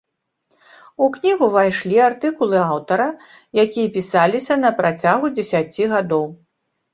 У 1.07 1.09
кнігу 1.17 1.49
ўвайшлі 1.49 1.97
артыкулы 2.05 2.57
аўтара, 2.69 3.05
якія 3.65 3.93
пісаліся 3.99 4.53
на 4.63 4.69
працягу 4.81 5.25
дзесяці 5.35 5.83
гадоў. 5.95 6.27